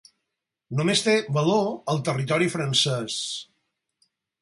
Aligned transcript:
Només 0.79 1.03
té 1.09 1.13
valor 1.37 1.69
al 1.95 2.01
territori 2.09 2.51
francès. 2.57 3.23